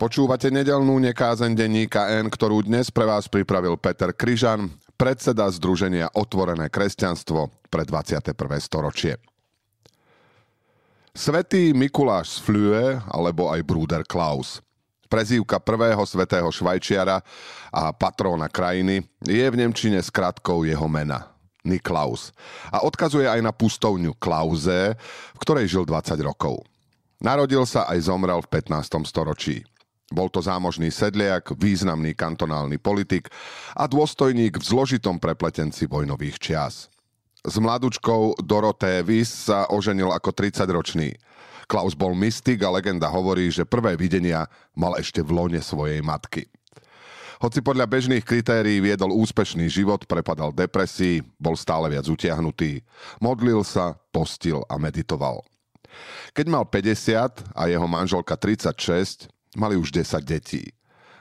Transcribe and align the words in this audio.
Počúvate 0.00 0.48
nedelnú 0.48 0.96
nekázen 0.96 1.52
denníka 1.52 2.08
N, 2.24 2.32
ktorú 2.32 2.64
dnes 2.64 2.88
pre 2.88 3.04
vás 3.04 3.28
pripravil 3.28 3.76
Peter 3.76 4.16
Kryžan, 4.16 4.72
predseda 4.96 5.44
Združenia 5.52 6.08
Otvorené 6.16 6.72
kresťanstvo 6.72 7.52
pre 7.68 7.84
21. 7.84 8.32
storočie. 8.64 9.20
Svetý 11.12 11.76
Mikuláš 11.76 12.40
z 12.40 12.48
Flue, 12.48 12.96
alebo 13.12 13.52
aj 13.52 13.60
Bruder 13.60 14.00
Klaus. 14.08 14.64
Prezývka 15.04 15.60
prvého 15.60 16.00
svetého 16.08 16.48
švajčiara 16.48 17.20
a 17.68 17.92
patróna 17.92 18.48
krajiny 18.48 19.04
je 19.28 19.44
v 19.52 19.58
Nemčine 19.60 20.00
skratkou 20.00 20.64
jeho 20.64 20.88
mena. 20.88 21.28
Niklaus. 21.60 22.32
A 22.72 22.88
odkazuje 22.88 23.28
aj 23.28 23.44
na 23.44 23.52
pustovňu 23.52 24.16
Klauze, 24.16 24.96
v 25.36 25.38
ktorej 25.44 25.68
žil 25.68 25.84
20 25.84 26.16
rokov. 26.24 26.64
Narodil 27.20 27.68
sa 27.68 27.84
aj 27.84 28.08
zomrel 28.08 28.40
v 28.40 28.48
15. 28.48 29.04
storočí. 29.04 29.60
Bol 30.10 30.26
to 30.26 30.42
zámožný 30.42 30.90
sedliak, 30.90 31.54
významný 31.54 32.18
kantonálny 32.18 32.82
politik 32.82 33.30
a 33.78 33.86
dôstojník 33.86 34.58
v 34.58 34.64
zložitom 34.66 35.22
prepletenci 35.22 35.86
vojnových 35.86 36.36
čias. 36.42 36.90
S 37.46 37.56
mladučkou 37.56 38.42
Doroté 38.42 39.06
Wies 39.06 39.30
sa 39.30 39.70
oženil 39.70 40.10
ako 40.10 40.34
30-ročný. 40.34 41.14
Klaus 41.70 41.94
bol 41.94 42.12
mystik 42.18 42.66
a 42.66 42.74
legenda 42.74 43.06
hovorí, 43.06 43.54
že 43.54 43.62
prvé 43.62 43.94
videnia 43.94 44.50
mal 44.74 44.98
ešte 44.98 45.22
v 45.22 45.30
lone 45.30 45.62
svojej 45.62 46.02
matky. 46.02 46.50
Hoci 47.40 47.64
podľa 47.64 47.88
bežných 47.88 48.26
kritérií 48.26 48.84
viedol 48.84 49.16
úspešný 49.16 49.70
život, 49.72 50.04
prepadal 50.04 50.52
depresii, 50.52 51.24
bol 51.40 51.56
stále 51.56 51.88
viac 51.88 52.04
utiahnutý. 52.04 52.84
Modlil 53.22 53.64
sa, 53.64 53.96
postil 54.12 54.60
a 54.68 54.76
meditoval. 54.76 55.40
Keď 56.36 56.46
mal 56.50 56.68
50 56.68 57.56
a 57.56 57.62
jeho 57.70 57.86
manželka 57.88 58.36
36, 58.36 59.32
Mali 59.58 59.74
už 59.74 59.90
10 59.90 60.22
detí. 60.22 60.62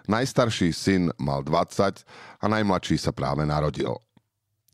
Najstarší 0.10 0.74
syn 0.74 1.14
mal 1.18 1.42
20 1.46 2.06
a 2.42 2.46
najmladší 2.46 2.98
sa 2.98 3.14
práve 3.14 3.46
narodil. 3.46 3.94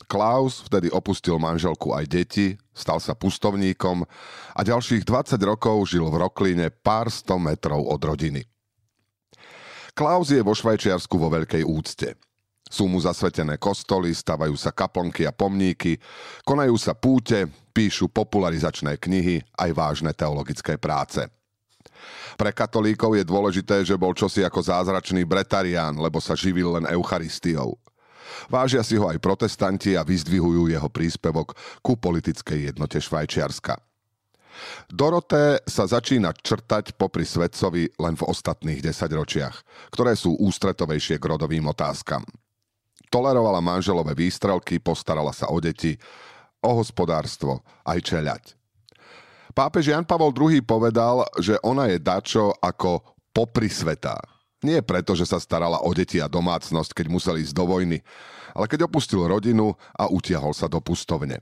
Klaus 0.06 0.64
vtedy 0.68 0.92
opustil 0.92 1.40
manželku 1.40 1.96
aj 1.96 2.06
deti, 2.08 2.56
stal 2.76 3.00
sa 3.00 3.16
pustovníkom 3.16 4.04
a 4.56 4.60
ďalších 4.62 5.08
20 5.08 5.40
rokov 5.44 5.92
žil 5.92 6.08
v 6.08 6.20
Rokline 6.20 6.68
pár 6.70 7.08
sto 7.10 7.40
metrov 7.40 7.84
od 7.88 8.00
rodiny. 8.00 8.44
Klaus 9.96 10.30
je 10.30 10.44
vo 10.44 10.52
Švajčiarsku 10.52 11.16
vo 11.16 11.32
veľkej 11.32 11.64
úcte. 11.64 12.20
Sú 12.68 12.92
mu 12.92 13.00
zasvetené 13.00 13.56
kostoly, 13.56 14.12
stavajú 14.12 14.54
sa 14.60 14.76
kaplnky 14.76 15.24
a 15.24 15.32
pomníky, 15.32 15.96
konajú 16.44 16.76
sa 16.76 16.92
púte, 16.92 17.48
píšu 17.72 18.12
popularizačné 18.12 19.00
knihy 19.00 19.40
aj 19.56 19.70
vážne 19.72 20.12
teologické 20.12 20.76
práce– 20.76 21.24
pre 22.36 22.52
katolíkov 22.52 23.16
je 23.16 23.24
dôležité, 23.24 23.88
že 23.88 23.96
bol 23.96 24.12
čosi 24.12 24.44
ako 24.44 24.60
zázračný 24.60 25.24
bretarián, 25.24 25.96
lebo 25.96 26.20
sa 26.20 26.36
živil 26.36 26.76
len 26.76 26.86
Eucharistiou. 26.92 27.80
Vážia 28.52 28.84
si 28.84 29.00
ho 29.00 29.08
aj 29.08 29.24
protestanti 29.24 29.96
a 29.96 30.04
vyzdvihujú 30.04 30.68
jeho 30.68 30.90
príspevok 30.92 31.56
ku 31.80 31.96
politickej 31.96 32.74
jednote 32.74 33.00
Švajčiarska. 33.00 33.80
Doroté 34.88 35.60
sa 35.68 35.84
začína 35.84 36.32
črtať 36.32 36.96
popri 36.96 37.28
svetcovi 37.28 37.92
len 38.00 38.16
v 38.16 38.24
ostatných 38.24 38.80
desaťročiach, 38.80 39.56
ktoré 39.92 40.16
sú 40.16 40.40
ústretovejšie 40.40 41.20
k 41.20 41.26
rodovým 41.28 41.68
otázkam. 41.68 42.24
Tolerovala 43.12 43.60
manželové 43.64 44.16
výstrelky, 44.16 44.80
postarala 44.80 45.36
sa 45.36 45.52
o 45.52 45.60
deti, 45.60 45.96
o 46.64 46.72
hospodárstvo, 46.76 47.64
aj 47.84 48.00
čeľať. 48.02 48.44
Pápež 49.56 49.96
Jan 49.96 50.04
Pavol 50.04 50.36
II 50.36 50.60
povedal, 50.68 51.24
že 51.40 51.56
ona 51.64 51.88
je 51.88 51.96
dačo 51.96 52.52
ako 52.60 53.00
popri 53.32 53.72
svetá. 53.72 54.20
Nie 54.60 54.84
preto, 54.84 55.16
že 55.16 55.24
sa 55.24 55.40
starala 55.40 55.80
o 55.80 55.96
deti 55.96 56.20
a 56.20 56.28
domácnosť, 56.28 56.92
keď 56.92 57.06
museli 57.08 57.40
ísť 57.40 57.56
do 57.56 57.64
vojny, 57.64 58.04
ale 58.52 58.68
keď 58.68 58.92
opustil 58.92 59.24
rodinu 59.24 59.72
a 59.96 60.12
utiahol 60.12 60.52
sa 60.52 60.68
do 60.68 60.84
pustovne. 60.84 61.40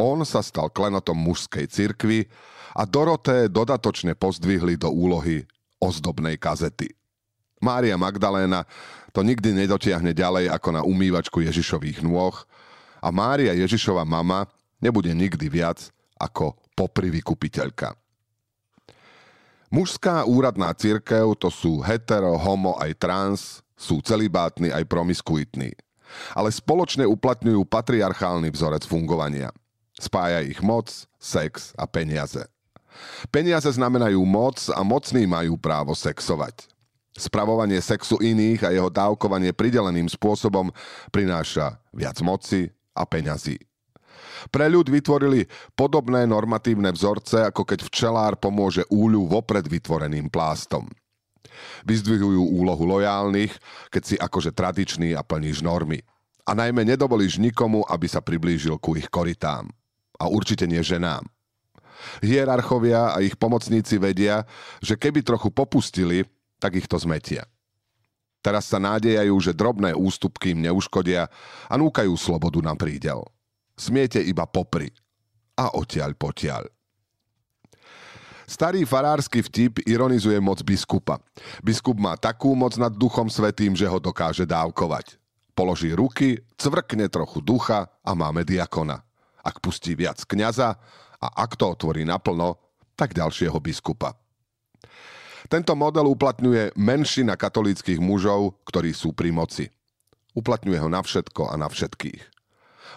On 0.00 0.16
sa 0.24 0.40
stal 0.40 0.72
klenotom 0.72 1.20
mužskej 1.20 1.68
cirkvy 1.68 2.24
a 2.72 2.88
Doroté 2.88 3.52
dodatočne 3.52 4.16
pozdvihli 4.16 4.80
do 4.80 4.88
úlohy 4.88 5.44
ozdobnej 5.84 6.40
kazety. 6.40 6.96
Mária 7.60 7.98
Magdaléna 8.00 8.64
to 9.12 9.20
nikdy 9.20 9.52
nedotiahne 9.52 10.16
ďalej 10.16 10.48
ako 10.48 10.68
na 10.70 10.80
umývačku 10.80 11.44
Ježišových 11.44 12.06
nôh 12.06 12.32
a 13.04 13.08
Mária 13.12 13.52
Ježišova 13.52 14.06
mama 14.08 14.48
nebude 14.80 15.10
nikdy 15.12 15.50
viac 15.50 15.90
ako 16.16 16.54
popri 16.78 17.10
vykupiteľka. 17.10 17.98
Mužská 19.68 20.22
úradná 20.24 20.70
církev 20.70 21.34
to 21.34 21.50
sú 21.50 21.82
hetero, 21.82 22.38
homo 22.38 22.78
aj 22.78 22.90
trans, 22.96 23.40
sú 23.74 23.98
celibátni 24.00 24.70
aj 24.70 24.86
promiskuitní. 24.86 25.74
Ale 26.32 26.48
spoločne 26.48 27.04
uplatňujú 27.04 27.68
patriarchálny 27.68 28.48
vzorec 28.48 28.86
fungovania. 28.88 29.52
Spája 29.98 30.40
ich 30.46 30.62
moc, 30.64 30.88
sex 31.20 31.76
a 31.76 31.84
peniaze. 31.84 32.48
Peniaze 33.28 33.68
znamenajú 33.68 34.24
moc 34.24 34.56
a 34.72 34.80
mocní 34.80 35.28
majú 35.28 35.60
právo 35.60 35.92
sexovať. 35.92 36.64
Spravovanie 37.12 37.82
sexu 37.82 38.16
iných 38.22 38.64
a 38.64 38.72
jeho 38.72 38.88
dávkovanie 38.88 39.52
prideleným 39.52 40.08
spôsobom 40.08 40.72
prináša 41.12 41.76
viac 41.92 42.16
moci 42.24 42.72
a 42.96 43.04
peňazí. 43.04 43.67
Pre 44.48 44.66
ľud 44.70 44.86
vytvorili 44.86 45.50
podobné 45.74 46.24
normatívne 46.24 46.94
vzorce, 46.94 47.42
ako 47.50 47.66
keď 47.66 47.78
včelár 47.86 48.38
pomôže 48.38 48.86
úľu 48.88 49.26
vopred 49.26 49.66
vytvoreným 49.66 50.30
plástom. 50.30 50.86
Vyzdvihujú 51.82 52.54
úlohu 52.54 52.84
lojálnych, 52.86 53.52
keď 53.90 54.02
si 54.02 54.14
akože 54.14 54.54
tradičný 54.54 55.18
a 55.18 55.26
plníš 55.26 55.62
normy. 55.64 56.02
A 56.48 56.56
najmä 56.56 56.86
nedovolíš 56.86 57.36
nikomu, 57.42 57.84
aby 57.84 58.06
sa 58.08 58.24
priblížil 58.24 58.80
ku 58.80 58.96
ich 58.96 59.10
koritám. 59.10 59.68
A 60.16 60.30
určite 60.30 60.64
nie 60.64 60.80
ženám. 60.80 61.26
Hierarchovia 62.22 63.12
a 63.12 63.18
ich 63.20 63.34
pomocníci 63.34 63.98
vedia, 63.98 64.46
že 64.78 64.94
keby 64.94 65.26
trochu 65.26 65.50
popustili, 65.50 66.24
tak 66.62 66.78
ich 66.78 66.86
to 66.86 66.96
zmetia. 66.96 67.44
Teraz 68.38 68.70
sa 68.70 68.78
nádejajú, 68.78 69.34
že 69.42 69.52
drobné 69.52 69.92
ústupky 69.98 70.54
im 70.54 70.62
neuškodia 70.62 71.26
a 71.66 71.74
núkajú 71.74 72.14
slobodu 72.14 72.62
na 72.62 72.78
prídel 72.78 73.26
smiete 73.78 74.18
iba 74.20 74.44
popri 74.44 74.90
a 75.56 75.72
odtiaľ 75.78 76.18
potiaľ. 76.18 76.66
Starý 78.48 78.88
farársky 78.88 79.44
vtip 79.44 79.84
ironizuje 79.84 80.40
moc 80.40 80.64
biskupa. 80.64 81.20
Biskup 81.60 82.00
má 82.00 82.16
takú 82.16 82.56
moc 82.56 82.80
nad 82.80 82.88
duchom 82.88 83.28
svetým, 83.28 83.76
že 83.76 83.84
ho 83.84 84.00
dokáže 84.00 84.48
dávkovať. 84.48 85.20
Položí 85.52 85.92
ruky, 85.92 86.40
cvrkne 86.56 87.12
trochu 87.12 87.44
ducha 87.44 87.92
a 88.00 88.10
máme 88.16 88.48
diakona. 88.48 89.04
Ak 89.44 89.60
pustí 89.60 89.92
viac 89.92 90.24
kňaza 90.24 90.80
a 91.20 91.26
ak 91.44 91.60
to 91.60 91.76
otvorí 91.76 92.08
naplno, 92.08 92.56
tak 92.96 93.12
ďalšieho 93.12 93.60
biskupa. 93.60 94.16
Tento 95.52 95.76
model 95.76 96.08
uplatňuje 96.08 96.72
menšina 96.80 97.36
katolíckých 97.36 98.00
mužov, 98.00 98.64
ktorí 98.64 98.96
sú 98.96 99.12
pri 99.12 99.28
moci. 99.28 99.68
Uplatňuje 100.32 100.78
ho 100.80 100.88
na 100.88 101.04
všetko 101.04 101.52
a 101.52 101.54
na 101.60 101.68
všetkých. 101.68 102.37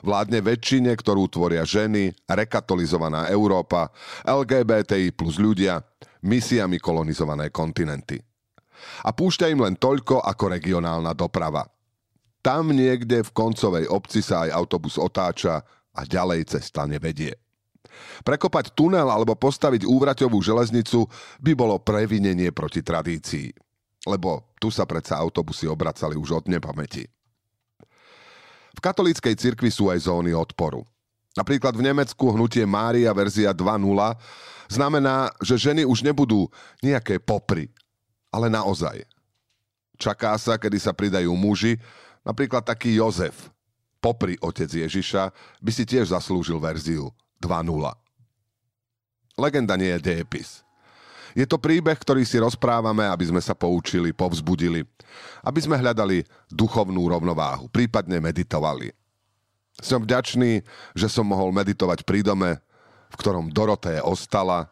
Vládne 0.02 0.42
väčšine, 0.42 0.92
ktorú 0.98 1.30
tvoria 1.30 1.62
ženy, 1.62 2.10
rekatolizovaná 2.26 3.30
Európa, 3.30 3.94
LGBTI 4.26 5.14
plus 5.14 5.38
ľudia, 5.38 5.78
misiami 6.26 6.82
kolonizované 6.82 7.54
kontinenty. 7.54 8.18
A 9.06 9.14
púšťa 9.14 9.54
im 9.54 9.62
len 9.62 9.78
toľko 9.78 10.26
ako 10.26 10.58
regionálna 10.58 11.14
doprava. 11.14 11.70
Tam 12.42 12.74
niekde 12.74 13.22
v 13.22 13.32
koncovej 13.38 13.86
obci 13.86 14.26
sa 14.26 14.50
aj 14.50 14.58
autobus 14.58 14.98
otáča 14.98 15.62
a 15.94 16.02
ďalej 16.02 16.58
cesta 16.58 16.90
nevedie. 16.90 17.38
Prekopať 18.26 18.74
tunel 18.74 19.06
alebo 19.06 19.38
postaviť 19.38 19.86
úvraťovú 19.86 20.42
železnicu 20.42 21.06
by 21.38 21.54
bolo 21.54 21.78
previnenie 21.78 22.50
proti 22.50 22.82
tradícii. 22.82 23.54
Lebo 24.10 24.58
tu 24.58 24.74
sa 24.74 24.90
predsa 24.90 25.22
autobusy 25.22 25.70
obracali 25.70 26.18
už 26.18 26.42
od 26.42 26.46
nepamäti. 26.50 27.06
V 28.76 28.80
katolíckej 28.80 29.36
cirkvi 29.36 29.70
sú 29.72 29.92
aj 29.92 30.08
zóny 30.08 30.32
odporu. 30.32 30.88
Napríklad 31.32 31.72
v 31.76 31.88
Nemecku 31.88 32.32
hnutie 32.36 32.68
Mária 32.68 33.12
verzia 33.16 33.56
2.0 33.56 33.80
znamená, 34.68 35.32
že 35.40 35.56
ženy 35.56 35.88
už 35.88 36.04
nebudú 36.04 36.52
nejaké 36.84 37.20
popry, 37.20 37.72
ale 38.32 38.52
naozaj. 38.52 39.04
Čaká 39.96 40.36
sa, 40.36 40.60
kedy 40.60 40.80
sa 40.80 40.92
pridajú 40.92 41.32
muži, 41.36 41.80
napríklad 42.24 42.68
taký 42.68 43.00
Jozef, 43.00 43.52
popri 44.04 44.36
otec 44.44 44.68
Ježiša, 44.68 45.32
by 45.62 45.72
si 45.72 45.84
tiež 45.88 46.12
zaslúžil 46.12 46.60
verziu 46.60 47.14
2.0. 47.40 47.68
Legenda 49.40 49.80
nie 49.80 49.94
je 49.96 50.00
dejepis. 50.04 50.66
Je 51.32 51.46
to 51.48 51.60
príbeh, 51.60 51.96
ktorý 51.96 52.28
si 52.28 52.40
rozprávame, 52.40 53.08
aby 53.08 53.26
sme 53.32 53.42
sa 53.44 53.56
poučili, 53.56 54.12
povzbudili, 54.12 54.84
aby 55.44 55.60
sme 55.60 55.80
hľadali 55.80 56.28
duchovnú 56.52 57.08
rovnováhu, 57.08 57.72
prípadne 57.72 58.20
meditovali. 58.20 58.92
Som 59.80 60.04
vďačný, 60.04 60.62
že 60.94 61.08
som 61.08 61.26
mohol 61.26 61.56
meditovať 61.56 62.04
pri 62.04 62.22
dome, 62.22 62.60
v 63.12 63.16
ktorom 63.16 63.52
Doroté 63.52 64.04
ostala, 64.04 64.68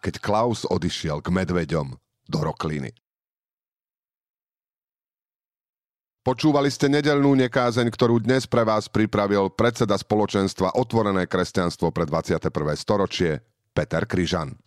keď 0.00 0.22
Klaus 0.22 0.62
odišiel 0.66 1.20
k 1.20 1.28
medveďom 1.34 1.94
do 2.30 2.38
Rokliny. 2.40 2.94
Počúvali 6.24 6.72
ste 6.72 6.88
nedelnú 6.88 7.36
nekázeň, 7.36 7.92
ktorú 7.92 8.16
dnes 8.24 8.48
pre 8.48 8.64
vás 8.64 8.88
pripravil 8.88 9.52
predseda 9.52 9.92
spoločenstva 9.92 10.72
Otvorené 10.72 11.28
kresťanstvo 11.28 11.92
pre 11.92 12.08
21. 12.08 12.48
storočie 12.80 13.44
Peter 13.76 14.08
Kryžan. 14.08 14.63